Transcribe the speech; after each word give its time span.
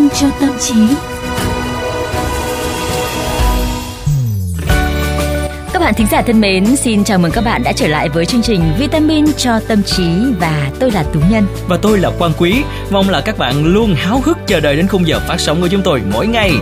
vitamin 0.00 0.08
cho 0.20 0.30
tâm 0.40 0.50
trí. 0.60 0.74
Các 5.72 5.80
bạn 5.80 5.94
thính 5.94 6.06
giả 6.10 6.22
thân 6.22 6.40
mến, 6.40 6.76
xin 6.76 7.04
chào 7.04 7.18
mừng 7.18 7.32
các 7.32 7.44
bạn 7.44 7.62
đã 7.62 7.72
trở 7.72 7.86
lại 7.86 8.08
với 8.08 8.26
chương 8.26 8.42
trình 8.42 8.60
Vitamin 8.78 9.24
cho 9.36 9.60
tâm 9.68 9.82
trí 9.82 10.04
và 10.40 10.70
tôi 10.78 10.90
là 10.90 11.02
Tú 11.02 11.20
Nhân. 11.30 11.46
Và 11.68 11.76
tôi 11.76 11.98
là 11.98 12.10
Quang 12.18 12.32
Quý. 12.38 12.62
Mong 12.90 13.10
là 13.10 13.20
các 13.20 13.38
bạn 13.38 13.64
luôn 13.64 13.94
háo 13.94 14.20
hức 14.24 14.38
chờ 14.46 14.60
đợi 14.60 14.76
đến 14.76 14.88
khung 14.88 15.06
giờ 15.06 15.20
phát 15.28 15.40
sóng 15.40 15.60
của 15.60 15.68
chúng 15.68 15.82
tôi 15.82 16.02
mỗi 16.12 16.26
ngày. 16.26 16.52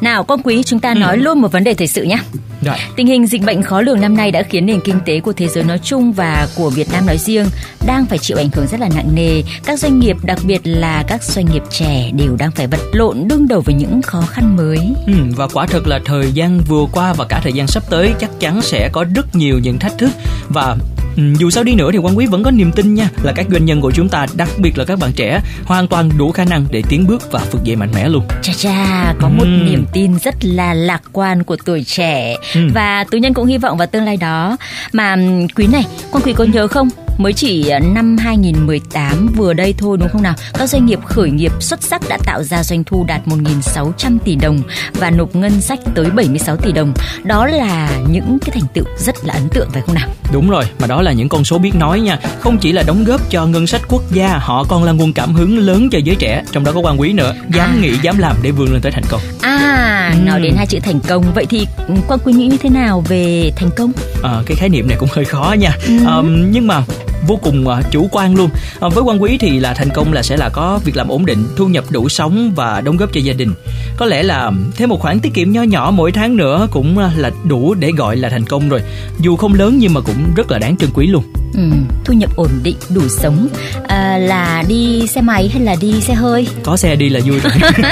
Nào, 0.00 0.24
Quang 0.24 0.42
Quý, 0.42 0.62
chúng 0.62 0.80
ta 0.80 0.94
nói 0.94 1.16
ừ. 1.16 1.22
luôn 1.22 1.40
một 1.40 1.52
vấn 1.52 1.64
đề 1.64 1.74
thời 1.74 1.86
sự 1.86 2.02
nhé. 2.02 2.18
Rồi. 2.62 2.76
Tình 2.96 3.06
hình 3.06 3.26
dịch 3.26 3.42
bệnh 3.42 3.62
khó 3.62 3.80
lường 3.80 4.00
năm 4.00 4.16
nay 4.16 4.30
đã 4.30 4.42
khiến 4.42 4.66
nền 4.66 4.80
kinh 4.80 5.00
tế 5.06 5.20
của 5.20 5.32
thế 5.32 5.48
giới 5.48 5.64
nói 5.64 5.78
chung 5.82 6.12
và 6.12 6.48
của 6.56 6.70
Việt 6.70 6.92
Nam 6.92 7.06
nói 7.06 7.18
riêng 7.18 7.46
đang 7.86 8.06
phải 8.06 8.18
chịu 8.18 8.36
ảnh 8.36 8.48
hưởng 8.52 8.66
rất 8.66 8.80
là 8.80 8.88
nặng 8.94 9.14
nề. 9.14 9.42
Các 9.64 9.78
doanh 9.78 9.98
nghiệp, 9.98 10.16
đặc 10.22 10.38
biệt 10.44 10.60
là 10.64 11.04
các 11.08 11.22
doanh 11.22 11.46
nghiệp 11.52 11.62
trẻ 11.70 12.10
đều 12.14 12.36
đang 12.36 12.50
phải 12.50 12.66
vật 12.66 12.80
lộn 12.92 13.28
đương 13.28 13.48
đầu 13.48 13.60
với 13.60 13.74
những 13.74 14.02
khó 14.02 14.20
khăn 14.20 14.56
mới. 14.56 14.78
Ừ, 15.06 15.12
và 15.36 15.48
quả 15.48 15.66
thực 15.66 15.86
là 15.86 16.00
thời 16.04 16.32
gian 16.32 16.60
vừa 16.68 16.86
qua 16.92 17.12
và 17.12 17.24
cả 17.24 17.40
thời 17.42 17.52
gian 17.52 17.66
sắp 17.66 17.82
tới 17.90 18.12
chắc 18.18 18.30
chắn 18.40 18.62
sẽ 18.62 18.90
có 18.92 19.04
rất 19.14 19.36
nhiều 19.36 19.58
những 19.58 19.78
thách 19.78 19.98
thức 19.98 20.10
và 20.48 20.76
Ừ, 21.16 21.22
dù 21.38 21.50
sao 21.50 21.64
đi 21.64 21.74
nữa 21.74 21.90
thì 21.92 21.98
quan 21.98 22.18
quý 22.18 22.26
vẫn 22.26 22.42
có 22.42 22.50
niềm 22.50 22.72
tin 22.72 22.94
nha 22.94 23.08
là 23.22 23.32
các 23.32 23.46
doanh 23.50 23.64
nhân 23.64 23.80
của 23.80 23.90
chúng 23.90 24.08
ta 24.08 24.26
đặc 24.36 24.48
biệt 24.58 24.78
là 24.78 24.84
các 24.84 24.98
bạn 24.98 25.12
trẻ 25.12 25.40
hoàn 25.64 25.88
toàn 25.88 26.10
đủ 26.18 26.32
khả 26.32 26.44
năng 26.44 26.66
để 26.70 26.82
tiến 26.88 27.06
bước 27.06 27.32
và 27.32 27.40
vực 27.50 27.64
dậy 27.64 27.76
mạnh 27.76 27.90
mẽ 27.94 28.08
luôn 28.08 28.24
cha 28.42 28.52
cha 28.56 29.14
có 29.20 29.28
ừ. 29.28 29.32
một 29.32 29.44
niềm 29.44 29.86
tin 29.92 30.18
rất 30.18 30.34
là 30.42 30.74
lạc 30.74 31.02
quan 31.12 31.44
của 31.44 31.56
tuổi 31.64 31.84
trẻ 31.84 32.36
ừ. 32.54 32.60
và 32.74 33.04
tú 33.10 33.18
nhân 33.18 33.34
cũng 33.34 33.46
hy 33.46 33.58
vọng 33.58 33.78
vào 33.78 33.86
tương 33.86 34.04
lai 34.04 34.16
đó 34.16 34.56
mà 34.92 35.16
quý 35.56 35.66
này 35.66 35.86
quan 36.12 36.22
quý 36.24 36.32
có 36.32 36.44
nhớ 36.44 36.68
không 36.68 36.88
mới 37.20 37.32
chỉ 37.32 37.68
à, 37.68 37.78
năm 37.78 38.16
2018 38.16 39.28
vừa 39.36 39.52
đây 39.52 39.74
thôi 39.78 39.96
đúng 40.00 40.08
không 40.08 40.22
nào? 40.22 40.34
Các 40.54 40.68
doanh 40.68 40.86
nghiệp 40.86 40.98
khởi 41.04 41.30
nghiệp 41.30 41.52
xuất 41.60 41.82
sắc 41.82 42.02
đã 42.08 42.18
tạo 42.24 42.42
ra 42.42 42.62
doanh 42.62 42.84
thu 42.84 43.04
đạt 43.04 43.26
1.600 43.26 44.18
tỷ 44.24 44.34
đồng 44.34 44.62
và 44.94 45.10
nộp 45.10 45.36
ngân 45.36 45.60
sách 45.60 45.78
tới 45.94 46.10
76 46.10 46.56
tỷ 46.56 46.72
đồng. 46.72 46.94
Đó 47.24 47.46
là 47.46 47.90
những 48.08 48.38
cái 48.40 48.50
thành 48.54 48.68
tựu 48.74 48.84
rất 48.98 49.24
là 49.24 49.34
ấn 49.34 49.48
tượng 49.48 49.70
phải 49.72 49.82
không 49.86 49.94
nào? 49.94 50.08
Đúng 50.32 50.50
rồi, 50.50 50.64
mà 50.78 50.86
đó 50.86 51.02
là 51.02 51.12
những 51.12 51.28
con 51.28 51.44
số 51.44 51.58
biết 51.58 51.74
nói 51.74 52.00
nha. 52.00 52.18
Không 52.40 52.58
chỉ 52.58 52.72
là 52.72 52.82
đóng 52.82 53.04
góp 53.04 53.30
cho 53.30 53.46
ngân 53.46 53.66
sách 53.66 53.82
quốc 53.88 54.02
gia, 54.12 54.38
họ 54.38 54.64
còn 54.64 54.84
là 54.84 54.92
nguồn 54.92 55.12
cảm 55.12 55.34
hứng 55.34 55.58
lớn 55.58 55.88
cho 55.92 55.98
giới 55.98 56.16
trẻ, 56.16 56.42
trong 56.52 56.64
đó 56.64 56.72
có 56.72 56.80
quan 56.80 57.00
quý 57.00 57.12
nữa, 57.12 57.34
dám 57.54 57.70
à. 57.70 57.78
nghĩ, 57.80 57.96
dám 58.02 58.18
làm 58.18 58.36
để 58.42 58.50
vươn 58.50 58.72
lên 58.72 58.80
tới 58.82 58.92
thành 58.92 59.04
công. 59.08 59.20
À, 59.40 60.14
ừ. 60.14 60.20
nói 60.24 60.40
đến 60.40 60.54
hai 60.56 60.66
chữ 60.66 60.78
thành 60.82 61.00
công, 61.08 61.24
vậy 61.34 61.46
thì 61.50 61.66
quan 62.08 62.20
quý 62.24 62.32
nghĩ 62.32 62.46
như 62.46 62.56
thế 62.56 62.70
nào 62.70 63.04
về 63.08 63.52
thành 63.56 63.70
công? 63.76 63.92
À, 64.22 64.42
cái 64.46 64.56
khái 64.56 64.68
niệm 64.68 64.88
này 64.88 64.96
cũng 65.00 65.08
hơi 65.12 65.24
khó 65.24 65.54
nha. 65.58 65.70
Ừ. 65.86 65.98
À, 66.06 66.16
nhưng 66.50 66.66
mà 66.66 66.82
vô 67.26 67.38
cùng 67.42 67.68
ờ, 67.68 67.82
chủ 67.90 68.08
quan 68.12 68.36
luôn. 68.36 68.50
Ờ, 68.80 68.88
với 68.88 69.04
quan 69.04 69.22
quý 69.22 69.38
thì 69.38 69.60
là 69.60 69.74
thành 69.74 69.88
công 69.94 70.12
là 70.12 70.22
sẽ 70.22 70.36
là 70.36 70.48
có 70.48 70.80
việc 70.84 70.96
làm 70.96 71.08
ổn 71.08 71.26
định, 71.26 71.44
thu 71.56 71.66
nhập 71.66 71.84
đủ 71.90 72.08
sống 72.08 72.52
và 72.56 72.80
đóng 72.80 72.96
góp 72.96 73.12
cho 73.12 73.20
gia 73.20 73.32
đình. 73.32 73.54
Có 73.96 74.06
lẽ 74.06 74.22
là 74.22 74.50
thêm 74.76 74.88
một 74.88 75.00
khoản 75.00 75.20
tiết 75.20 75.34
kiệm 75.34 75.52
nho 75.52 75.62
nhỏ 75.62 75.90
mỗi 75.94 76.12
tháng 76.12 76.36
nữa 76.36 76.68
cũng 76.70 76.98
ờ, 76.98 77.10
là 77.16 77.30
đủ 77.44 77.74
để 77.74 77.92
gọi 77.96 78.16
là 78.16 78.28
thành 78.28 78.44
công 78.44 78.68
rồi. 78.68 78.80
Dù 79.18 79.36
không 79.36 79.54
lớn 79.54 79.78
nhưng 79.78 79.94
mà 79.94 80.00
cũng 80.00 80.34
rất 80.36 80.50
là 80.50 80.58
đáng 80.58 80.76
trân 80.76 80.90
quý 80.94 81.06
luôn 81.06 81.24
ừ, 81.54 81.60
thu 82.04 82.14
nhập 82.14 82.36
ổn 82.36 82.50
định 82.62 82.76
đủ 82.88 83.08
sống 83.08 83.48
à, 83.88 84.18
là 84.18 84.64
đi 84.68 85.06
xe 85.06 85.20
máy 85.20 85.50
hay 85.52 85.62
là 85.62 85.76
đi 85.80 86.00
xe 86.00 86.14
hơi 86.14 86.48
có 86.62 86.76
xe 86.76 86.96
đi 86.96 87.08
là 87.08 87.20
vui 87.26 87.40
rồi 87.40 87.52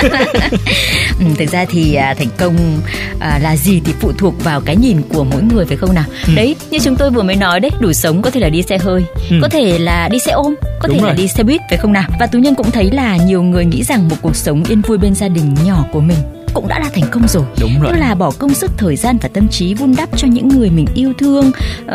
ừ, 1.18 1.24
thực 1.38 1.50
ra 1.50 1.64
thì 1.64 1.94
à, 1.94 2.14
thành 2.14 2.28
công 2.38 2.80
à, 3.20 3.38
là 3.42 3.56
gì 3.56 3.80
thì 3.84 3.92
phụ 4.00 4.12
thuộc 4.18 4.44
vào 4.44 4.60
cái 4.60 4.76
nhìn 4.76 5.02
của 5.08 5.24
mỗi 5.24 5.42
người 5.42 5.64
phải 5.64 5.76
không 5.76 5.94
nào 5.94 6.04
ừ. 6.26 6.32
đấy 6.36 6.56
như 6.70 6.78
chúng 6.78 6.96
tôi 6.96 7.10
vừa 7.10 7.22
mới 7.22 7.36
nói 7.36 7.60
đấy 7.60 7.70
đủ 7.80 7.92
sống 7.92 8.22
có 8.22 8.30
thể 8.30 8.40
là 8.40 8.48
đi 8.48 8.62
xe 8.62 8.78
hơi 8.78 9.04
ừ. 9.30 9.36
có 9.42 9.48
thể 9.48 9.78
là 9.78 10.08
đi 10.08 10.18
xe 10.18 10.32
ôm 10.32 10.54
có 10.80 10.88
Đúng 10.88 10.96
thể 10.96 11.02
rồi. 11.02 11.10
là 11.10 11.14
đi 11.16 11.28
xe 11.28 11.42
buýt 11.42 11.60
phải 11.68 11.78
không 11.78 11.92
nào 11.92 12.04
và 12.20 12.26
tú 12.26 12.38
nhân 12.38 12.54
cũng 12.54 12.70
thấy 12.70 12.90
là 12.90 13.16
nhiều 13.16 13.42
người 13.42 13.64
nghĩ 13.64 13.82
rằng 13.82 14.08
một 14.08 14.16
cuộc 14.22 14.36
sống 14.36 14.64
yên 14.68 14.80
vui 14.80 14.98
bên 14.98 15.14
gia 15.14 15.28
đình 15.28 15.54
nhỏ 15.64 15.84
của 15.92 16.00
mình 16.00 16.18
cũng 16.60 16.68
đã 16.68 16.78
là 16.78 16.90
thành 16.94 17.10
công 17.10 17.28
rồi. 17.28 17.44
Đúng 17.60 17.80
rồi. 17.80 17.92
Tức 17.92 17.98
là 17.98 18.14
bỏ 18.14 18.30
công 18.38 18.54
sức 18.54 18.70
thời 18.76 18.96
gian 18.96 19.18
và 19.22 19.28
tâm 19.28 19.48
trí 19.48 19.74
vun 19.74 19.94
đắp 19.96 20.08
cho 20.16 20.28
những 20.28 20.48
người 20.48 20.70
mình 20.70 20.86
yêu 20.94 21.12
thương. 21.18 21.50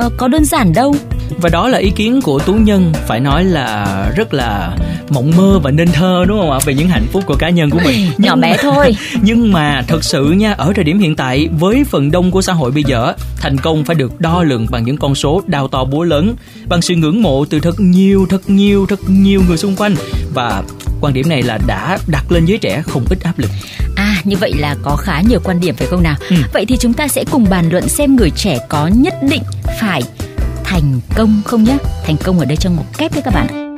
Uh, 0.05 0.13
có 0.17 0.27
đơn 0.27 0.45
giản 0.45 0.73
đâu. 0.73 0.95
Và 1.41 1.49
đó 1.49 1.67
là 1.67 1.77
ý 1.77 1.89
kiến 1.89 2.21
của 2.21 2.39
tú 2.39 2.53
nhân 2.53 2.93
phải 3.07 3.19
nói 3.19 3.43
là 3.43 3.85
rất 4.15 4.33
là 4.33 4.77
mộng 5.09 5.31
mơ 5.37 5.59
và 5.63 5.71
nên 5.71 5.87
thơ 5.91 6.25
đúng 6.27 6.39
không 6.39 6.51
ạ? 6.51 6.59
Về 6.65 6.73
những 6.73 6.87
hạnh 6.87 7.05
phúc 7.11 7.23
của 7.25 7.35
cá 7.35 7.49
nhân 7.49 7.69
của 7.69 7.79
mình. 7.83 8.07
Nhưng 8.17 8.27
nhỏ 8.27 8.35
bé 8.35 8.57
thôi. 8.61 8.95
Nhưng 9.21 9.51
mà 9.51 9.83
thật 9.87 10.03
sự 10.03 10.25
nha 10.25 10.53
ở 10.53 10.73
thời 10.75 10.83
điểm 10.83 10.99
hiện 10.99 11.15
tại 11.15 11.49
với 11.59 11.83
phần 11.83 12.11
đông 12.11 12.31
của 12.31 12.41
xã 12.41 12.53
hội 12.53 12.71
bây 12.71 12.83
giờ 12.83 13.13
thành 13.37 13.57
công 13.57 13.85
phải 13.85 13.95
được 13.95 14.21
đo 14.21 14.43
lường 14.43 14.67
bằng 14.69 14.83
những 14.83 14.97
con 14.97 15.15
số 15.15 15.41
đào 15.47 15.67
to 15.67 15.83
búa 15.83 16.03
lớn 16.03 16.35
bằng 16.67 16.81
sự 16.81 16.95
ngưỡng 16.95 17.21
mộ 17.21 17.45
từ 17.45 17.59
thật 17.59 17.79
nhiều 17.79 18.25
thật 18.29 18.49
nhiều 18.49 18.85
thật 18.89 18.99
nhiều 19.07 19.41
người 19.47 19.57
xung 19.57 19.75
quanh. 19.75 19.95
Và 20.33 20.63
quan 21.01 21.13
điểm 21.13 21.29
này 21.29 21.41
là 21.41 21.59
đã 21.67 21.97
đặt 22.07 22.31
lên 22.31 22.45
giới 22.45 22.57
trẻ 22.57 22.83
không 22.87 23.03
ít 23.09 23.23
áp 23.23 23.39
lực 23.39 23.49
như 24.23 24.37
vậy 24.37 24.53
là 24.53 24.75
có 24.83 24.95
khá 24.95 25.21
nhiều 25.21 25.39
quan 25.43 25.59
điểm 25.59 25.75
phải 25.75 25.87
không 25.87 26.03
nào? 26.03 26.15
Ừ. 26.29 26.35
Vậy 26.53 26.65
thì 26.65 26.77
chúng 26.77 26.93
ta 26.93 27.07
sẽ 27.07 27.23
cùng 27.31 27.45
bàn 27.49 27.69
luận 27.71 27.87
xem 27.87 28.15
người 28.15 28.29
trẻ 28.29 28.57
có 28.69 28.87
nhất 28.87 29.13
định 29.29 29.43
phải 29.79 30.01
thành 30.63 30.99
công 31.15 31.41
không 31.45 31.63
nhé? 31.63 31.77
Thành 32.05 32.17
công 32.23 32.39
ở 32.39 32.45
đây 32.45 32.57
trong 32.57 32.75
một 32.75 32.85
kép 32.97 33.13
đấy 33.13 33.21
các 33.25 33.33
bạn. 33.33 33.73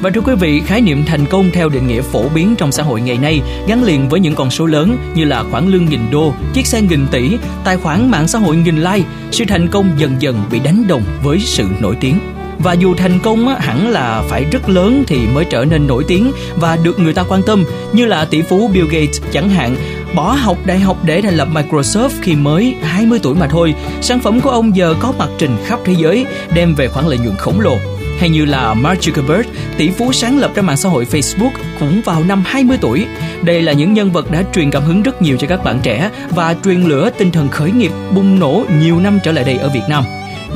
Và 0.00 0.10
thưa 0.10 0.20
quý 0.20 0.34
vị, 0.40 0.62
khái 0.66 0.80
niệm 0.80 1.04
thành 1.06 1.26
công 1.26 1.50
theo 1.52 1.68
định 1.68 1.86
nghĩa 1.86 2.02
phổ 2.02 2.28
biến 2.28 2.54
trong 2.58 2.72
xã 2.72 2.82
hội 2.82 3.00
ngày 3.00 3.18
nay 3.18 3.40
gắn 3.68 3.84
liền 3.84 4.08
với 4.08 4.20
những 4.20 4.34
con 4.34 4.50
số 4.50 4.66
lớn 4.66 5.12
như 5.14 5.24
là 5.24 5.44
khoản 5.50 5.68
lương 5.68 5.84
nghìn 5.84 6.10
đô, 6.10 6.34
chiếc 6.54 6.66
xe 6.66 6.82
nghìn 6.82 7.06
tỷ, 7.10 7.36
tài 7.64 7.76
khoản 7.76 8.10
mạng 8.10 8.28
xã 8.28 8.38
hội 8.38 8.56
nghìn 8.56 8.76
like. 8.76 9.08
Sự 9.30 9.44
thành 9.48 9.68
công 9.68 9.90
dần 9.96 10.16
dần 10.18 10.44
bị 10.50 10.58
đánh 10.58 10.86
đồng 10.88 11.02
với 11.22 11.38
sự 11.38 11.68
nổi 11.80 11.96
tiếng 12.00 12.18
và 12.58 12.72
dù 12.72 12.94
thành 12.94 13.18
công 13.22 13.48
á, 13.48 13.56
hẳn 13.60 13.88
là 13.88 14.22
phải 14.28 14.44
rất 14.44 14.68
lớn 14.68 15.04
thì 15.06 15.26
mới 15.34 15.44
trở 15.44 15.64
nên 15.64 15.86
nổi 15.86 16.04
tiếng 16.08 16.32
và 16.56 16.76
được 16.76 16.98
người 16.98 17.14
ta 17.14 17.22
quan 17.28 17.42
tâm 17.42 17.64
như 17.92 18.06
là 18.06 18.24
tỷ 18.24 18.42
phú 18.42 18.70
Bill 18.74 18.88
Gates 18.88 19.20
chẳng 19.32 19.50
hạn 19.50 19.76
bỏ 20.14 20.32
học 20.32 20.56
đại 20.64 20.78
học 20.78 20.96
để 21.04 21.22
thành 21.22 21.34
lập 21.34 21.48
Microsoft 21.52 22.10
khi 22.22 22.34
mới 22.34 22.74
20 22.82 23.18
tuổi 23.22 23.34
mà 23.34 23.46
thôi. 23.46 23.74
Sản 24.00 24.20
phẩm 24.20 24.40
của 24.40 24.50
ông 24.50 24.76
giờ 24.76 24.94
có 25.00 25.12
mặt 25.18 25.28
trình 25.38 25.56
khắp 25.64 25.80
thế 25.84 25.94
giới, 25.98 26.26
đem 26.54 26.74
về 26.74 26.88
khoản 26.88 27.06
lợi 27.06 27.18
nhuận 27.18 27.36
khổng 27.36 27.60
lồ 27.60 27.76
hay 28.18 28.28
như 28.28 28.44
là 28.44 28.74
Mark 28.74 29.00
Zuckerberg, 29.00 29.42
tỷ 29.76 29.90
phú 29.90 30.12
sáng 30.12 30.38
lập 30.38 30.50
ra 30.54 30.62
mạng 30.62 30.76
xã 30.76 30.88
hội 30.88 31.06
Facebook 31.10 31.50
cũng 31.80 32.00
vào 32.04 32.24
năm 32.24 32.42
20 32.46 32.78
tuổi. 32.80 33.06
Đây 33.42 33.62
là 33.62 33.72
những 33.72 33.94
nhân 33.94 34.12
vật 34.12 34.30
đã 34.30 34.42
truyền 34.54 34.70
cảm 34.70 34.82
hứng 34.82 35.02
rất 35.02 35.22
nhiều 35.22 35.36
cho 35.36 35.46
các 35.46 35.64
bạn 35.64 35.80
trẻ 35.82 36.10
và 36.30 36.56
truyền 36.64 36.82
lửa 36.82 37.10
tinh 37.18 37.30
thần 37.30 37.48
khởi 37.48 37.70
nghiệp 37.70 37.92
bùng 38.14 38.38
nổ 38.38 38.64
nhiều 38.80 39.00
năm 39.00 39.18
trở 39.24 39.32
lại 39.32 39.44
đây 39.44 39.56
ở 39.56 39.68
Việt 39.68 39.84
Nam 39.88 40.04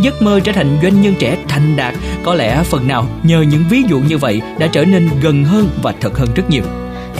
giấc 0.03 0.23
mơ 0.23 0.41
trở 0.45 0.53
thành 0.53 0.79
doanh 0.83 1.03
nhân 1.03 1.15
trẻ 1.19 1.39
thành 1.49 1.77
đạt 1.77 1.95
có 2.25 2.35
lẽ 2.35 2.63
phần 2.65 2.89
nào 2.89 3.09
nhờ 3.23 3.43
những 3.43 3.65
ví 3.71 3.83
dụ 3.89 4.01
như 4.01 4.19
vậy 4.19 4.43
đã 4.59 4.67
trở 4.67 4.85
nên 4.85 5.09
gần 5.23 5.45
hơn 5.45 5.69
và 5.83 5.95
thật 6.01 6.19
hơn 6.19 6.29
rất 6.35 6.51
nhiều 6.51 6.63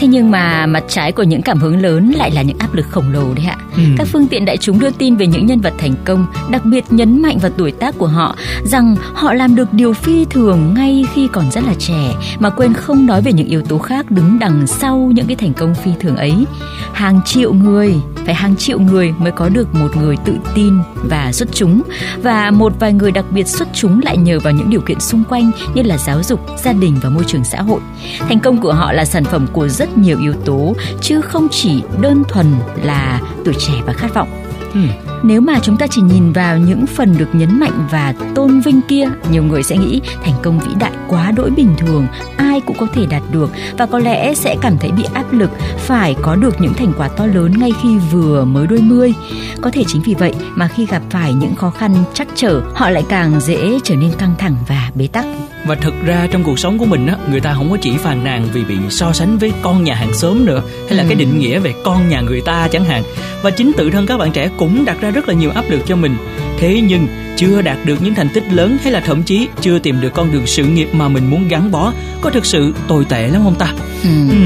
Thế 0.01 0.07
nhưng 0.07 0.31
mà 0.31 0.65
mặt 0.65 0.83
trái 0.87 1.11
của 1.11 1.23
những 1.23 1.41
cảm 1.41 1.59
hứng 1.59 1.81
lớn 1.81 2.11
lại 2.11 2.31
là 2.31 2.41
những 2.41 2.57
áp 2.57 2.73
lực 2.73 2.85
khổng 2.89 3.11
lồ 3.11 3.33
đấy 3.33 3.45
ạ. 3.45 3.57
Ừ. 3.75 3.81
Các 3.97 4.07
phương 4.07 4.27
tiện 4.27 4.45
đại 4.45 4.57
chúng 4.57 4.79
đưa 4.79 4.89
tin 4.89 5.15
về 5.15 5.27
những 5.27 5.45
nhân 5.45 5.61
vật 5.61 5.73
thành 5.77 5.93
công, 6.05 6.25
đặc 6.49 6.65
biệt 6.65 6.85
nhấn 6.89 7.21
mạnh 7.21 7.37
vào 7.37 7.51
tuổi 7.57 7.71
tác 7.71 7.97
của 7.97 8.07
họ 8.07 8.35
rằng 8.63 8.95
họ 9.13 9.33
làm 9.33 9.55
được 9.55 9.73
điều 9.73 9.93
phi 9.93 10.25
thường 10.25 10.73
ngay 10.73 11.05
khi 11.13 11.27
còn 11.27 11.51
rất 11.51 11.63
là 11.67 11.73
trẻ 11.79 12.13
mà 12.39 12.49
quên 12.49 12.73
không 12.73 13.05
nói 13.05 13.21
về 13.21 13.33
những 13.33 13.47
yếu 13.47 13.61
tố 13.61 13.77
khác 13.77 14.11
đứng 14.11 14.39
đằng 14.39 14.67
sau 14.67 15.11
những 15.15 15.27
cái 15.27 15.35
thành 15.35 15.53
công 15.53 15.75
phi 15.75 15.91
thường 15.99 16.15
ấy. 16.15 16.45
Hàng 16.93 17.21
triệu 17.25 17.53
người, 17.53 17.95
phải 18.25 18.35
hàng 18.35 18.55
triệu 18.55 18.79
người 18.79 19.13
mới 19.17 19.31
có 19.31 19.49
được 19.49 19.75
một 19.75 19.97
người 19.97 20.17
tự 20.25 20.33
tin 20.55 20.79
và 20.95 21.31
xuất 21.31 21.49
chúng 21.51 21.81
và 22.23 22.51
một 22.51 22.73
vài 22.79 22.93
người 22.93 23.11
đặc 23.11 23.25
biệt 23.31 23.47
xuất 23.47 23.67
chúng 23.73 24.01
lại 24.03 24.17
nhờ 24.17 24.39
vào 24.39 24.53
những 24.53 24.69
điều 24.69 24.81
kiện 24.81 24.99
xung 24.99 25.23
quanh 25.29 25.51
như 25.73 25.81
là 25.81 25.97
giáo 25.97 26.23
dục, 26.23 26.39
gia 26.63 26.73
đình 26.73 26.97
và 27.01 27.09
môi 27.09 27.23
trường 27.27 27.43
xã 27.43 27.61
hội. 27.61 27.81
Thành 28.19 28.39
công 28.39 28.61
của 28.61 28.73
họ 28.73 28.91
là 28.91 29.05
sản 29.05 29.23
phẩm 29.23 29.47
của 29.53 29.67
rất 29.67 29.97
nhiều 29.97 30.19
yếu 30.19 30.33
tố 30.33 30.75
chứ 31.01 31.21
không 31.21 31.47
chỉ 31.51 31.83
đơn 32.01 32.23
thuần 32.27 32.45
là 32.83 33.21
tuổi 33.45 33.53
trẻ 33.59 33.73
và 33.85 33.93
khát 33.93 34.13
vọng. 34.13 34.29
Hmm. 34.73 35.10
Nếu 35.23 35.41
mà 35.41 35.59
chúng 35.63 35.77
ta 35.77 35.87
chỉ 35.87 36.01
nhìn 36.01 36.33
vào 36.33 36.57
những 36.57 36.85
phần 36.85 37.15
được 37.17 37.35
nhấn 37.35 37.59
mạnh 37.59 37.87
và 37.91 38.13
tôn 38.35 38.59
vinh 38.59 38.81
kia, 38.87 39.09
nhiều 39.31 39.43
người 39.43 39.63
sẽ 39.63 39.77
nghĩ 39.77 40.01
thành 40.23 40.33
công 40.43 40.59
vĩ 40.59 40.71
đại 40.79 40.91
quá 41.07 41.31
đỗi 41.31 41.49
bình 41.49 41.75
thường, 41.77 42.07
ai 42.37 42.61
cũng 42.61 42.77
có 42.79 42.87
thể 42.93 43.05
đạt 43.05 43.21
được 43.31 43.51
và 43.77 43.85
có 43.85 43.99
lẽ 43.99 44.33
sẽ 44.33 44.55
cảm 44.61 44.77
thấy 44.77 44.91
bị 44.91 45.03
áp 45.13 45.33
lực 45.33 45.51
phải 45.77 46.15
có 46.21 46.35
được 46.35 46.61
những 46.61 46.73
thành 46.73 46.93
quả 46.97 47.07
to 47.07 47.25
lớn 47.25 47.53
ngay 47.59 47.71
khi 47.81 47.97
vừa 48.11 48.45
mới 48.45 48.67
đôi 48.67 48.79
mươi. 48.81 49.13
Có 49.61 49.71
thể 49.71 49.83
chính 49.87 50.01
vì 50.01 50.13
vậy 50.13 50.33
mà 50.55 50.67
khi 50.67 50.85
gặp 50.85 51.01
phải 51.09 51.33
những 51.33 51.55
khó 51.55 51.69
khăn 51.69 51.95
chắc 52.13 52.27
trở, 52.35 52.61
họ 52.73 52.89
lại 52.89 53.03
càng 53.09 53.39
dễ 53.39 53.79
trở 53.83 53.95
nên 53.95 54.11
căng 54.17 54.35
thẳng 54.37 54.55
và 54.67 54.91
bế 54.95 55.07
tắc 55.07 55.25
và 55.65 55.75
thực 55.75 55.93
ra 56.05 56.27
trong 56.31 56.43
cuộc 56.43 56.59
sống 56.59 56.79
của 56.79 56.85
mình 56.85 57.07
á 57.07 57.17
người 57.31 57.39
ta 57.39 57.53
không 57.53 57.71
có 57.71 57.77
chỉ 57.81 57.97
phàn 57.97 58.23
nàn 58.23 58.47
vì 58.53 58.63
bị 58.63 58.77
so 58.89 59.13
sánh 59.13 59.37
với 59.37 59.53
con 59.61 59.83
nhà 59.83 59.95
hàng 59.95 60.13
xóm 60.13 60.45
nữa 60.45 60.61
hay 60.87 60.97
là 60.97 61.03
ừ. 61.03 61.07
cái 61.09 61.15
định 61.15 61.39
nghĩa 61.39 61.59
về 61.59 61.73
con 61.83 62.09
nhà 62.09 62.21
người 62.21 62.41
ta 62.41 62.67
chẳng 62.71 62.85
hạn 62.85 63.03
và 63.41 63.51
chính 63.51 63.71
tự 63.77 63.89
thân 63.89 64.05
các 64.05 64.17
bạn 64.17 64.31
trẻ 64.31 64.49
cũng 64.57 64.85
đặt 64.85 65.01
ra 65.01 65.10
rất 65.11 65.27
là 65.27 65.33
nhiều 65.33 65.51
áp 65.51 65.65
lực 65.69 65.81
cho 65.87 65.95
mình 65.95 66.15
thế 66.57 66.81
nhưng 66.87 67.07
chưa 67.37 67.61
đạt 67.61 67.77
được 67.85 68.01
những 68.01 68.15
thành 68.15 68.29
tích 68.33 68.43
lớn 68.51 68.77
hay 68.83 68.91
là 68.91 68.99
thậm 68.99 69.23
chí 69.23 69.47
chưa 69.61 69.79
tìm 69.79 70.01
được 70.01 70.13
con 70.13 70.31
đường 70.31 70.47
sự 70.47 70.63
nghiệp 70.63 70.87
mà 70.93 71.07
mình 71.07 71.29
muốn 71.29 71.47
gắn 71.47 71.71
bó 71.71 71.93
có 72.21 72.29
thực 72.29 72.45
sự 72.45 72.73
tồi 72.87 73.05
tệ 73.09 73.27
lắm 73.27 73.41
không 73.43 73.55
ta 73.55 73.73
ừ. 74.03 74.09
Ừ, 74.29 74.37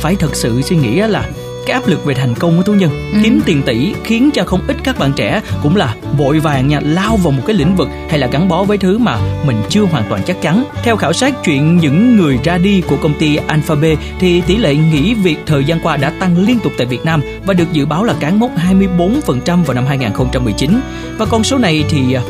phải 0.00 0.16
thật 0.16 0.36
sự 0.36 0.62
suy 0.62 0.76
nghĩ 0.76 0.96
là 0.96 1.24
cái 1.66 1.74
áp 1.74 1.86
lực 1.86 2.04
về 2.04 2.14
thành 2.14 2.34
công 2.34 2.56
của 2.56 2.62
tú 2.62 2.72
nhân 2.72 2.90
ừ. 3.12 3.18
kiếm 3.22 3.40
tiền 3.44 3.62
tỷ 3.62 3.94
khiến 4.04 4.30
cho 4.34 4.44
không 4.44 4.60
ít 4.66 4.76
các 4.84 4.98
bạn 4.98 5.12
trẻ 5.12 5.40
cũng 5.62 5.76
là 5.76 5.94
vội 6.18 6.38
vàng 6.38 6.68
nha 6.68 6.80
lao 6.82 7.16
vào 7.16 7.30
một 7.30 7.42
cái 7.46 7.56
lĩnh 7.56 7.76
vực 7.76 7.88
hay 8.08 8.18
là 8.18 8.26
gắn 8.26 8.48
bó 8.48 8.64
với 8.64 8.78
thứ 8.78 8.98
mà 8.98 9.18
mình 9.46 9.56
chưa 9.68 9.82
hoàn 9.82 10.04
toàn 10.08 10.22
chắc 10.26 10.42
chắn 10.42 10.64
theo 10.82 10.96
khảo 10.96 11.12
sát 11.12 11.34
chuyện 11.44 11.76
những 11.76 12.16
người 12.16 12.38
ra 12.44 12.58
đi 12.58 12.82
của 12.88 12.96
công 12.96 13.14
ty 13.18 13.36
Alphabet 13.36 13.98
thì 14.18 14.40
tỷ 14.40 14.56
lệ 14.56 14.74
nghỉ 14.74 15.14
việc 15.14 15.38
thời 15.46 15.64
gian 15.64 15.80
qua 15.82 15.96
đã 15.96 16.12
tăng 16.20 16.38
liên 16.38 16.58
tục 16.58 16.72
tại 16.78 16.86
Việt 16.86 17.04
Nam 17.04 17.22
và 17.46 17.54
được 17.54 17.72
dự 17.72 17.86
báo 17.86 18.04
là 18.04 18.14
cán 18.20 18.40
mốc 18.40 18.50
24% 18.56 19.64
vào 19.64 19.74
năm 19.74 19.86
2019 19.86 20.80
và 21.18 21.26
con 21.26 21.44
số 21.44 21.58
này 21.58 21.84
thì 21.88 22.12
à, 22.12 22.22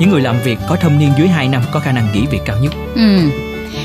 những 0.00 0.10
người 0.10 0.20
làm 0.20 0.36
việc 0.44 0.58
có 0.68 0.76
thâm 0.76 0.98
niên 0.98 1.10
dưới 1.18 1.28
2 1.28 1.48
năm 1.48 1.62
có 1.72 1.80
khả 1.80 1.92
năng 1.92 2.08
nghỉ 2.12 2.26
việc 2.30 2.40
cao 2.44 2.56
nhất. 2.62 2.72
Ừ. 2.94 3.18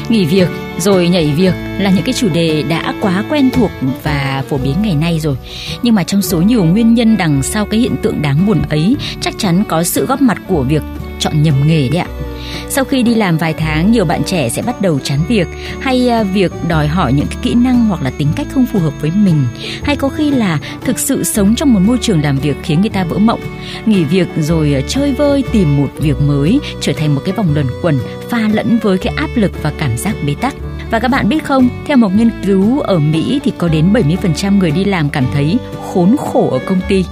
Nghỉ 0.09 0.25
việc 0.25 0.47
rồi 0.81 1.09
nhảy 1.09 1.33
việc 1.37 1.53
là 1.79 1.89
những 1.89 2.03
cái 2.03 2.13
chủ 2.13 2.29
đề 2.29 2.63
đã 2.63 2.93
quá 3.01 3.23
quen 3.29 3.49
thuộc 3.53 3.71
và 4.03 4.43
phổ 4.49 4.57
biến 4.57 4.75
ngày 4.81 4.95
nay 4.95 5.19
rồi. 5.19 5.35
Nhưng 5.83 5.95
mà 5.95 6.03
trong 6.03 6.21
số 6.21 6.41
nhiều 6.41 6.63
nguyên 6.63 6.93
nhân 6.93 7.17
đằng 7.17 7.43
sau 7.43 7.65
cái 7.65 7.79
hiện 7.79 7.95
tượng 8.01 8.21
đáng 8.21 8.45
buồn 8.47 8.61
ấy, 8.69 8.95
chắc 9.21 9.33
chắn 9.37 9.63
có 9.67 9.83
sự 9.83 10.05
góp 10.05 10.21
mặt 10.21 10.37
của 10.47 10.63
việc 10.63 10.81
chọn 11.19 11.43
nhầm 11.43 11.67
nghề 11.67 11.89
đấy 11.89 11.97
ạ. 11.97 12.07
Sau 12.69 12.83
khi 12.83 13.03
đi 13.03 13.15
làm 13.15 13.37
vài 13.37 13.53
tháng, 13.53 13.91
nhiều 13.91 14.05
bạn 14.05 14.21
trẻ 14.25 14.49
sẽ 14.49 14.61
bắt 14.61 14.81
đầu 14.81 14.99
chán 14.99 15.19
việc 15.27 15.47
hay 15.79 16.09
à, 16.09 16.23
việc 16.23 16.51
đòi 16.67 16.87
hỏi 16.87 17.13
những 17.13 17.27
cái 17.27 17.37
kỹ 17.41 17.53
năng 17.53 17.85
hoặc 17.85 18.01
là 18.01 18.11
tính 18.17 18.27
cách 18.35 18.47
không 18.53 18.65
phù 18.65 18.79
hợp 18.79 18.93
với 19.01 19.11
mình, 19.15 19.43
hay 19.83 19.95
có 19.95 20.09
khi 20.09 20.31
là 20.31 20.59
thực 20.85 20.99
sự 20.99 21.23
sống 21.23 21.55
trong 21.55 21.73
một 21.73 21.79
môi 21.79 21.97
trường 22.01 22.21
làm 22.21 22.37
việc 22.37 22.55
khiến 22.63 22.81
người 22.81 22.89
ta 22.89 23.03
vỡ 23.03 23.17
mộng, 23.17 23.39
nghỉ 23.85 24.03
việc 24.03 24.27
rồi 24.39 24.73
à, 24.73 24.81
chơi 24.87 25.13
vơi 25.13 25.43
tìm 25.51 25.77
một 25.77 25.89
việc 25.97 26.21
mới, 26.21 26.59
trở 26.81 26.93
thành 26.93 27.15
một 27.15 27.21
cái 27.25 27.33
vòng 27.33 27.53
luẩn 27.53 27.67
quẩn 27.81 27.99
pha 28.29 28.49
lẫn 28.53 28.79
với 28.81 28.97
cái 28.97 29.13
áp 29.17 29.29
lực 29.35 29.51
và 29.63 29.71
cảm 29.77 29.97
giác 29.97 30.15
bế 30.27 30.35
tắc. 30.41 30.55
Và 30.91 30.99
các 30.99 31.07
bạn 31.07 31.29
biết 31.29 31.43
không, 31.43 31.69
theo 31.85 31.97
một 31.97 32.15
nghiên 32.15 32.29
cứu 32.45 32.79
ở 32.79 32.99
Mỹ 32.99 33.39
thì 33.43 33.53
có 33.57 33.67
đến 33.67 33.93
70% 33.93 34.57
người 34.57 34.71
đi 34.71 34.85
làm 34.85 35.09
cảm 35.09 35.25
thấy 35.33 35.57
khốn 35.93 36.15
khổ 36.17 36.49
ở 36.51 36.59
công 36.65 36.79
ty. 36.89 37.05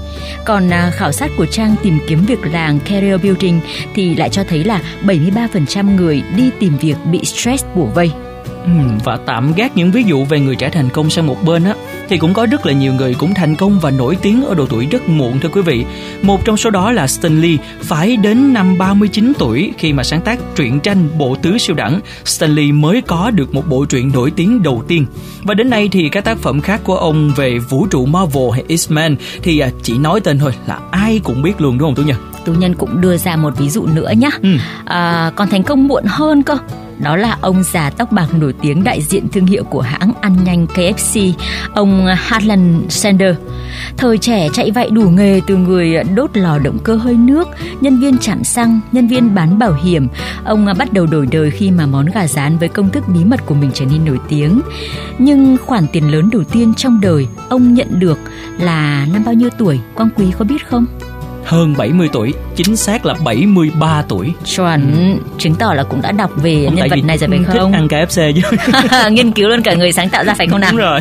Còn 0.45 0.69
à, 0.69 0.91
khảo 0.93 1.11
sát 1.11 1.31
của 1.37 1.45
trang 1.45 1.75
tìm 1.83 1.99
kiếm 2.07 2.25
việc 2.27 2.39
làm 2.51 2.79
Career 2.79 3.21
Building 3.23 3.59
thì 3.93 4.15
lại 4.15 4.29
cho 4.29 4.43
thấy 4.43 4.63
là 4.63 4.81
73% 5.03 5.95
người 5.95 6.23
đi 6.35 6.49
tìm 6.59 6.77
việc 6.77 6.97
bị 7.11 7.25
stress 7.25 7.65
bủa 7.75 7.85
vây. 7.85 8.11
Và 9.03 9.17
tạm 9.25 9.53
gác 9.53 9.77
những 9.77 9.91
ví 9.91 10.03
dụ 10.03 10.25
về 10.25 10.39
người 10.39 10.55
trẻ 10.55 10.69
thành 10.69 10.89
công 10.89 11.09
sang 11.09 11.27
một 11.27 11.43
bên 11.43 11.63
á 11.63 11.73
thì 12.09 12.17
cũng 12.17 12.33
có 12.33 12.45
rất 12.45 12.65
là 12.65 12.73
nhiều 12.73 12.93
người 12.93 13.13
cũng 13.13 13.33
thành 13.33 13.55
công 13.55 13.79
và 13.79 13.91
nổi 13.91 14.17
tiếng 14.21 14.45
ở 14.45 14.55
độ 14.55 14.65
tuổi 14.65 14.85
rất 14.85 15.09
muộn 15.09 15.39
thưa 15.39 15.49
quý 15.49 15.61
vị. 15.61 15.85
Một 16.21 16.45
trong 16.45 16.57
số 16.57 16.69
đó 16.69 16.91
là 16.91 17.07
Stan 17.07 17.41
Lee, 17.41 17.57
phải 17.81 18.17
đến 18.17 18.53
năm 18.53 18.77
39 18.77 19.33
tuổi 19.39 19.73
khi 19.77 19.93
mà 19.93 20.03
sáng 20.03 20.21
tác 20.21 20.39
truyện 20.55 20.79
tranh 20.79 21.07
Bộ 21.17 21.35
tứ 21.41 21.57
siêu 21.57 21.75
đẳng, 21.75 21.99
Stan 22.25 22.55
Lee 22.55 22.71
mới 22.71 23.01
có 23.01 23.31
được 23.31 23.53
một 23.53 23.69
bộ 23.69 23.85
truyện 23.85 24.11
nổi 24.13 24.31
tiếng 24.31 24.63
đầu 24.63 24.83
tiên. 24.87 25.05
Và 25.43 25.53
đến 25.53 25.69
nay 25.69 25.89
thì 25.91 26.09
các 26.09 26.23
tác 26.23 26.37
phẩm 26.37 26.61
khác 26.61 26.81
của 26.83 26.95
ông 26.95 27.31
về 27.35 27.59
vũ 27.59 27.87
trụ 27.87 28.05
Marvel 28.05 28.49
hay 28.53 28.63
X-Men 28.67 29.15
thì 29.43 29.59
à, 29.59 29.69
chỉ 29.83 29.97
nói 29.97 30.19
tên 30.19 30.39
thôi 30.39 30.53
là 30.67 30.79
ai 30.91 31.21
cũng 31.23 31.41
biết 31.41 31.61
luôn 31.61 31.77
đúng 31.77 31.87
không 31.87 31.95
Tú 31.95 32.03
Nhân? 32.03 32.17
Tú 32.45 32.53
Nhân 32.53 32.75
cũng 32.75 33.01
đưa 33.01 33.17
ra 33.17 33.35
một 33.35 33.57
ví 33.57 33.69
dụ 33.69 33.85
nữa 33.85 34.11
nhé. 34.17 34.29
Ừ. 34.41 34.49
À, 34.85 35.31
còn 35.35 35.49
thành 35.49 35.63
công 35.63 35.87
muộn 35.87 36.03
hơn 36.07 36.43
cơ 36.43 36.57
đó 36.99 37.15
là 37.15 37.37
ông 37.41 37.63
già 37.63 37.89
tóc 37.89 38.11
bạc 38.11 38.27
nổi 38.33 38.53
tiếng 38.61 38.83
đại 38.83 39.01
diện 39.01 39.27
thương 39.29 39.45
hiệu 39.45 39.63
của 39.63 39.81
hãng 39.81 40.11
ăn 40.21 40.35
nhanh 40.43 40.65
KFC, 40.65 41.33
ông 41.73 42.05
Harlan 42.17 42.81
Sanders. 42.89 43.39
Thời 43.97 44.17
trẻ 44.17 44.47
chạy 44.53 44.71
vậy 44.71 44.89
đủ 44.89 45.09
nghề 45.09 45.41
từ 45.47 45.55
người 45.55 46.03
đốt 46.15 46.37
lò 46.37 46.59
động 46.59 46.77
cơ 46.83 46.95
hơi 46.95 47.13
nước, 47.13 47.47
nhân 47.81 47.99
viên 47.99 48.17
chạm 48.17 48.43
xăng, 48.43 48.79
nhân 48.91 49.07
viên 49.07 49.35
bán 49.35 49.59
bảo 49.59 49.73
hiểm. 49.73 50.07
Ông 50.43 50.67
bắt 50.77 50.93
đầu 50.93 51.05
đổi 51.05 51.25
đời 51.25 51.51
khi 51.51 51.71
mà 51.71 51.85
món 51.85 52.05
gà 52.05 52.27
rán 52.27 52.57
với 52.57 52.69
công 52.69 52.89
thức 52.89 53.03
bí 53.07 53.25
mật 53.25 53.45
của 53.45 53.55
mình 53.55 53.71
trở 53.73 53.85
nên 53.85 54.05
nổi 54.05 54.19
tiếng. 54.29 54.61
Nhưng 55.17 55.57
khoản 55.65 55.85
tiền 55.93 56.11
lớn 56.11 56.29
đầu 56.31 56.43
tiên 56.43 56.73
trong 56.73 57.01
đời 57.01 57.27
ông 57.49 57.73
nhận 57.73 57.99
được 57.99 58.19
là 58.59 59.07
năm 59.13 59.23
bao 59.25 59.33
nhiêu 59.33 59.49
tuổi? 59.57 59.79
Quang 59.95 60.09
Quý 60.15 60.25
có 60.39 60.45
biết 60.45 60.67
không? 60.67 60.85
Hơn 61.49 61.73
70 61.77 62.09
tuổi, 62.13 62.33
chính 62.55 62.75
xác 62.75 63.05
là 63.05 63.13
73 63.23 64.03
tuổi. 64.07 64.33
Chuẩn, 64.55 64.91
ừ. 64.91 65.31
chứng 65.37 65.55
tỏ 65.55 65.73
là 65.73 65.83
cũng 65.83 66.01
đã 66.01 66.11
đọc 66.11 66.31
về 66.35 66.65
không, 66.65 66.75
nhân 66.75 66.89
vật 66.89 66.99
này 67.03 67.17
rồi 67.17 67.29
phải 67.29 67.39
không? 67.45 67.71
Thích 67.71 67.77
ăn 67.77 67.87
KFC 67.87 68.33
chứ. 68.33 68.41
Nghiên 69.11 69.31
cứu 69.31 69.49
luôn 69.49 69.63
cả 69.63 69.73
người 69.73 69.91
sáng 69.91 70.09
tạo 70.09 70.23
ra 70.23 70.33
phải 70.33 70.47
không 70.47 70.59
nào? 70.59 70.71
Đúng 70.71 70.79
rồi. 70.79 70.99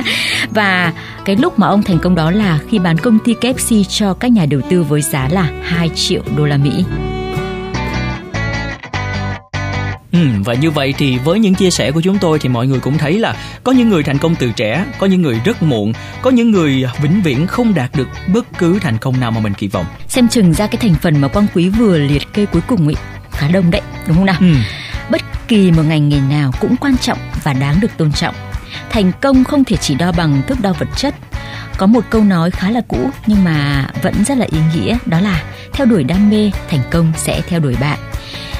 Và 0.50 0.92
cái 1.24 1.36
lúc 1.36 1.58
mà 1.58 1.66
ông 1.66 1.82
thành 1.82 1.98
công 1.98 2.14
đó 2.14 2.30
là 2.30 2.58
khi 2.68 2.78
bán 2.78 2.98
công 2.98 3.18
ty 3.18 3.34
KFC 3.40 3.84
cho 3.84 4.14
các 4.14 4.32
nhà 4.32 4.46
đầu 4.46 4.60
tư 4.70 4.82
với 4.82 5.02
giá 5.02 5.28
là 5.32 5.50
2 5.62 5.90
triệu 5.94 6.22
đô 6.36 6.44
la 6.44 6.56
Mỹ. 6.56 6.84
Ừ, 10.18 10.42
và 10.44 10.54
như 10.54 10.70
vậy 10.70 10.94
thì 10.98 11.18
với 11.18 11.38
những 11.38 11.54
chia 11.54 11.70
sẻ 11.70 11.90
của 11.90 12.00
chúng 12.00 12.18
tôi 12.18 12.38
thì 12.38 12.48
mọi 12.48 12.66
người 12.66 12.80
cũng 12.80 12.98
thấy 12.98 13.18
là 13.18 13.36
có 13.64 13.72
những 13.72 13.88
người 13.88 14.02
thành 14.02 14.18
công 14.18 14.34
từ 14.34 14.50
trẻ, 14.56 14.84
có 14.98 15.06
những 15.06 15.22
người 15.22 15.40
rất 15.44 15.62
muộn, 15.62 15.92
có 16.22 16.30
những 16.30 16.50
người 16.50 16.84
vĩnh 17.02 17.22
viễn 17.22 17.46
không 17.46 17.74
đạt 17.74 17.90
được 17.96 18.08
bất 18.34 18.46
cứ 18.58 18.78
thành 18.78 18.98
công 18.98 19.20
nào 19.20 19.30
mà 19.30 19.40
mình 19.40 19.54
kỳ 19.54 19.68
vọng. 19.68 19.86
Xem 20.08 20.28
chừng 20.28 20.52
ra 20.52 20.66
cái 20.66 20.76
thành 20.76 20.94
phần 21.02 21.20
mà 21.20 21.28
Quang 21.28 21.46
Quý 21.54 21.68
vừa 21.68 21.98
liệt 21.98 22.32
kê 22.32 22.46
cuối 22.46 22.62
cùng 22.66 22.88
ấy 22.88 22.94
khá 23.30 23.48
đông 23.48 23.70
đấy, 23.70 23.80
đúng 24.06 24.16
không 24.16 24.26
nào? 24.26 24.36
Ừ. 24.40 24.54
Bất 25.10 25.22
kỳ 25.48 25.70
một 25.70 25.82
ngành 25.88 26.08
nghề 26.08 26.20
nào 26.20 26.52
cũng 26.60 26.76
quan 26.76 26.96
trọng 26.98 27.18
và 27.42 27.52
đáng 27.52 27.80
được 27.80 27.90
tôn 27.96 28.12
trọng. 28.12 28.34
Thành 28.90 29.12
công 29.20 29.44
không 29.44 29.64
thể 29.64 29.76
chỉ 29.76 29.94
đo 29.94 30.12
bằng 30.12 30.42
thước 30.48 30.60
đo 30.62 30.72
vật 30.78 30.88
chất. 30.96 31.14
Có 31.76 31.86
một 31.86 32.04
câu 32.10 32.24
nói 32.24 32.50
khá 32.50 32.70
là 32.70 32.80
cũ 32.88 33.10
nhưng 33.26 33.44
mà 33.44 33.86
vẫn 34.02 34.24
rất 34.24 34.38
là 34.38 34.46
ý 34.50 34.58
nghĩa 34.74 34.98
đó 35.06 35.20
là 35.20 35.42
theo 35.72 35.86
đuổi 35.86 36.04
đam 36.04 36.30
mê, 36.30 36.50
thành 36.68 36.80
công 36.90 37.12
sẽ 37.16 37.40
theo 37.48 37.60
đuổi 37.60 37.76
bạn 37.80 37.98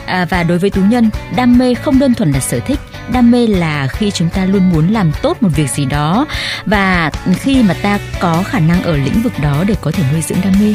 À, 0.09 0.27
và 0.31 0.43
đối 0.43 0.59
với 0.59 0.71
tú 0.71 0.81
nhân, 0.81 1.11
đam 1.37 1.59
mê 1.59 1.75
không 1.75 1.99
đơn 1.99 2.15
thuần 2.15 2.33
là 2.33 2.41
sở 2.41 2.61
thích, 2.61 2.79
đam 3.13 3.31
mê 3.31 3.47
là 3.47 3.87
khi 3.87 4.11
chúng 4.11 4.29
ta 4.29 4.45
luôn 4.45 4.71
muốn 4.71 4.93
làm 4.93 5.13
tốt 5.23 5.37
một 5.41 5.49
việc 5.57 5.71
gì 5.71 5.85
đó. 5.85 6.27
Và 6.67 7.11
khi 7.35 7.63
mà 7.63 7.75
ta 7.83 7.99
có 8.21 8.43
khả 8.47 8.59
năng 8.59 8.83
ở 8.83 8.97
lĩnh 8.97 9.23
vực 9.23 9.33
đó 9.43 9.65
để 9.69 9.75
có 9.81 9.91
thể 9.91 10.03
nuôi 10.13 10.23
dưỡng 10.23 10.39
đam 10.45 10.53
mê 10.61 10.75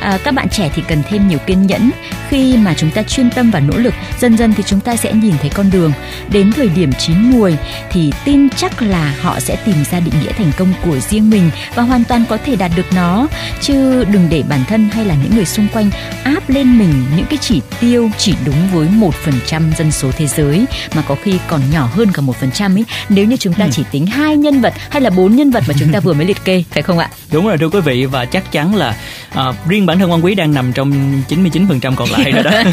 à, 0.00 0.18
các 0.24 0.34
bạn 0.34 0.48
trẻ 0.48 0.70
thì 0.74 0.82
cần 0.88 1.02
thêm 1.08 1.28
nhiều 1.28 1.38
kiên 1.38 1.66
nhẫn. 1.66 1.90
Khi 2.28 2.56
mà 2.56 2.74
chúng 2.76 2.90
ta 2.90 3.02
chuyên 3.02 3.30
tâm 3.30 3.50
và 3.50 3.60
nỗ 3.60 3.76
lực 3.76 3.94
dần 4.20 4.36
dần 4.36 4.52
thì 4.52 4.62
chúng 4.66 4.80
ta 4.80 4.96
sẽ 4.96 5.12
nhìn 5.12 5.34
thấy 5.40 5.50
con 5.54 5.70
đường. 5.70 5.92
Đến 6.28 6.52
thời 6.52 6.68
điểm 6.68 6.92
chín 6.92 7.16
muồi 7.30 7.58
thì 7.90 8.12
tin 8.24 8.48
chắc 8.48 8.82
là 8.82 9.14
họ 9.20 9.40
sẽ 9.40 9.56
tìm 9.56 9.76
ra 9.90 10.00
định 10.00 10.14
nghĩa 10.22 10.32
thành 10.32 10.52
công 10.58 10.72
của 10.84 10.98
riêng 10.98 11.30
mình 11.30 11.50
và 11.74 11.82
hoàn 11.82 12.04
toàn 12.04 12.24
có 12.28 12.36
thể 12.44 12.56
đạt 12.56 12.70
được 12.76 12.86
nó. 12.94 13.26
Chứ 13.60 14.04
đừng 14.04 14.28
để 14.30 14.42
bản 14.48 14.60
thân 14.68 14.88
hay 14.92 15.04
là 15.04 15.14
những 15.22 15.36
người 15.36 15.46
xung 15.46 15.68
quanh 15.72 15.90
áp 16.24 16.50
lên 16.50 16.78
mình 16.78 16.92
những 17.16 17.26
cái 17.26 17.38
chỉ 17.42 17.60
tiêu 17.80 18.10
chỉ 18.18 18.34
đúng 18.46 18.68
với 18.72 18.88
một 18.88 19.14
phần 19.14 19.34
trăm 19.46 19.72
dân 19.78 19.92
số 19.92 20.10
thế 20.16 20.26
giới 20.26 20.64
mà 20.94 21.02
có 21.02 21.16
khi 21.22 21.38
còn 21.48 21.60
nhỏ 21.72 21.88
hơn 21.92 22.12
cả 22.12 22.22
một 22.22 22.36
phần 22.36 22.50
trăm 22.50 22.76
ấy 22.76 22.84
nếu 23.08 23.26
như 23.26 23.36
chúng 23.36 23.54
ta 23.54 23.64
ừ. 23.64 23.70
chỉ 23.74 23.82
tính 23.90 24.06
hai 24.06 24.36
nhân 24.36 24.60
vật 24.60 24.74
hay 24.90 25.02
là 25.02 25.10
bốn 25.10 25.36
nhân 25.36 25.50
vật 25.50 25.64
mà 25.68 25.74
chúng 25.78 25.92
ta 25.92 26.00
vừa 26.04 26.12
mới 26.12 26.26
liệt 26.26 26.44
kê 26.44 26.64
phải 26.70 26.82
không 26.82 26.98
ạ? 26.98 27.10
Đúng 27.32 27.46
rồi 27.46 27.58
thưa 27.58 27.68
quý 27.68 27.80
vị 27.80 28.06
và 28.06 28.24
chắc 28.24 28.52
chắn 28.52 28.74
là 28.74 28.96
à, 29.36 29.52
riêng 29.68 29.86
bản 29.86 29.98
thân 29.98 30.10
quan 30.10 30.24
quý 30.24 30.34
đang 30.34 30.54
nằm 30.54 30.72
trong 30.72 31.22
99% 31.28 31.94
còn 31.96 32.10
lại 32.10 32.32
rồi 32.32 32.42
đó. 32.42 32.50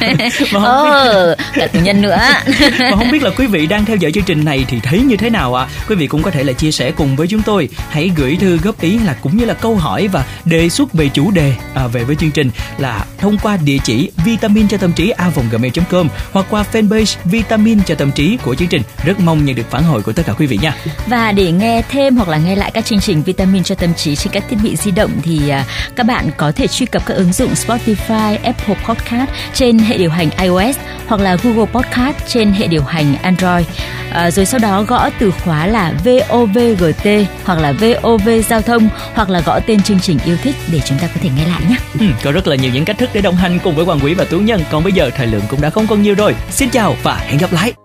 Mà 0.53 0.59
không 0.59 0.91
ừ, 0.91 1.35
biết... 1.55 1.67
nhân 1.83 2.01
nữa. 2.01 2.17
Mà 2.79 2.91
không 2.91 3.11
biết 3.11 3.23
là 3.23 3.29
quý 3.29 3.47
vị 3.47 3.65
đang 3.65 3.85
theo 3.85 3.95
dõi 3.95 4.11
chương 4.11 4.23
trình 4.23 4.45
này 4.45 4.65
thì 4.67 4.79
thấy 4.79 4.99
như 4.99 5.17
thế 5.17 5.29
nào 5.29 5.55
ạ? 5.55 5.63
À? 5.63 5.69
quý 5.89 5.95
vị 5.95 6.07
cũng 6.07 6.23
có 6.23 6.31
thể 6.31 6.43
là 6.43 6.53
chia 6.53 6.71
sẻ 6.71 6.91
cùng 6.91 7.15
với 7.15 7.27
chúng 7.27 7.41
tôi. 7.41 7.69
Hãy 7.89 8.11
gửi 8.15 8.37
thư 8.41 8.57
góp 8.57 8.81
ý 8.81 8.99
là 8.99 9.15
cũng 9.21 9.37
như 9.37 9.45
là 9.45 9.53
câu 9.53 9.75
hỏi 9.75 10.07
và 10.07 10.25
đề 10.45 10.69
xuất 10.69 10.93
về 10.93 11.09
chủ 11.09 11.31
đề 11.31 11.55
à, 11.73 11.87
về 11.87 12.03
với 12.03 12.15
chương 12.15 12.31
trình 12.31 12.51
là 12.77 13.05
thông 13.17 13.37
qua 13.37 13.57
địa 13.57 13.77
chỉ 13.83 14.11
vitamin 14.25 14.67
cho 14.67 14.77
tâm 14.77 14.93
trí 14.93 15.09
a 15.09 15.31
gmail.com 15.51 16.07
hoặc 16.31 16.45
qua 16.49 16.65
fanpage 16.73 17.15
vitamin 17.25 17.83
cho 17.83 17.95
tâm 17.95 18.11
trí 18.11 18.37
của 18.37 18.55
chương 18.55 18.67
trình. 18.67 18.81
Rất 19.05 19.19
mong 19.19 19.45
nhận 19.45 19.55
được 19.55 19.71
phản 19.71 19.83
hồi 19.83 20.01
của 20.01 20.13
tất 20.13 20.23
cả 20.25 20.33
quý 20.33 20.45
vị 20.45 20.59
nha. 20.61 20.75
Và 21.07 21.31
để 21.31 21.51
nghe 21.51 21.81
thêm 21.89 22.15
hoặc 22.15 22.29
là 22.29 22.37
nghe 22.37 22.55
lại 22.55 22.71
các 22.73 22.85
chương 22.85 22.99
trình 22.99 23.23
vitamin 23.23 23.63
cho 23.63 23.75
tâm 23.75 23.93
trí 23.93 24.15
trên 24.15 24.33
các 24.33 24.43
thiết 24.49 24.57
bị 24.63 24.75
di 24.75 24.91
động 24.91 25.11
thì 25.23 25.49
à, 25.49 25.65
các 25.95 26.05
bạn 26.05 26.29
có 26.37 26.51
thể 26.55 26.67
truy 26.67 26.85
cập 26.85 27.05
các 27.05 27.13
ứng 27.13 27.33
dụng 27.33 27.53
Spotify, 27.53 28.37
Apple 28.43 28.75
Podcast 28.85 29.29
trên 29.53 29.79
hệ 29.79 29.97
điều 29.97 30.09
hành 30.09 30.29
iOS 30.41 30.77
hoặc 31.07 31.21
là 31.21 31.37
Google 31.43 31.65
Podcast 31.65 32.17
trên 32.27 32.51
hệ 32.51 32.67
điều 32.67 32.83
hành 32.83 33.15
Android. 33.21 33.65
À, 34.11 34.31
rồi 34.31 34.45
sau 34.45 34.59
đó 34.59 34.83
gõ 34.83 35.09
từ 35.19 35.31
khóa 35.31 35.67
là 35.67 35.93
VOVGT 36.05 37.07
hoặc 37.43 37.59
là 37.59 37.71
VOV 37.71 38.29
giao 38.49 38.61
thông 38.61 38.89
hoặc 39.13 39.29
là 39.29 39.41
gõ 39.45 39.59
tên 39.67 39.83
chương 39.83 39.99
trình 39.99 40.17
yêu 40.25 40.37
thích 40.43 40.55
để 40.71 40.81
chúng 40.85 40.97
ta 40.99 41.07
có 41.07 41.19
thể 41.21 41.29
nghe 41.37 41.47
lại 41.47 41.61
nhé. 41.69 41.75
Ừ, 41.99 42.05
có 42.23 42.31
rất 42.31 42.47
là 42.47 42.55
nhiều 42.55 42.71
những 42.73 42.85
cách 42.85 42.97
thức 42.97 43.09
để 43.13 43.21
đồng 43.21 43.35
hành 43.35 43.59
cùng 43.63 43.75
với 43.75 43.85
Hoàng 43.85 43.99
Quý 44.03 44.13
và 44.13 44.25
Tú 44.25 44.39
Nhân. 44.39 44.61
Còn 44.71 44.83
bây 44.83 44.93
giờ 44.93 45.09
thời 45.15 45.27
lượng 45.27 45.43
cũng 45.49 45.61
đã 45.61 45.69
không 45.69 45.87
còn 45.87 46.01
nhiều 46.01 46.15
rồi. 46.15 46.35
Xin 46.49 46.69
chào 46.69 46.95
và 47.03 47.15
hẹn 47.15 47.37
gặp 47.37 47.53
lại. 47.53 47.82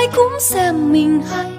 Ai 0.00 0.08
cũng 0.16 0.40
xem 0.40 0.92
mình 0.92 1.22
hay, 1.30 1.50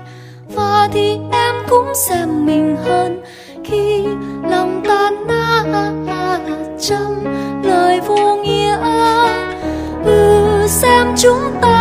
và 0.56 0.90
thì 0.94 1.18
em 1.32 1.56
cũng 1.70 1.94
xem 1.96 2.46
mình 2.46 2.78
hơn. 2.86 3.22
Khi 3.64 4.06
lòng 4.50 4.84
tan 4.88 5.28
nát 5.28 6.40
trong 6.80 7.24
lời 7.64 8.00
vô 8.08 8.36
nghĩa 8.36 8.78
ừ 10.06 10.66
xem 10.68 11.08
chúng 11.18 11.42
ta 11.62 11.81